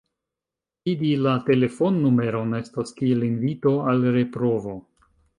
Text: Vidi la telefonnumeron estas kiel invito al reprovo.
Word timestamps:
Vidi 0.87 1.09
la 1.25 1.33
telefonnumeron 1.49 2.55
estas 2.59 2.93
kiel 3.01 3.25
invito 3.27 3.75
al 3.91 4.01
reprovo. 4.17 4.75